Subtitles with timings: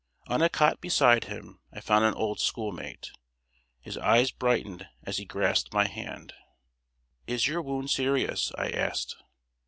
[0.33, 3.11] ]On a cot beside him, I found an old schoolmate.
[3.81, 6.33] His eye brightened as he grasped my hand.
[7.27, 9.15] "Is your wound serious?" I asked.